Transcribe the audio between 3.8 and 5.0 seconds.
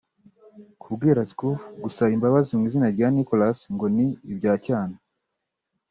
ni “ibya cyana”